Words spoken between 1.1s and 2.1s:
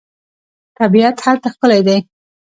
هلته ښکلی دی.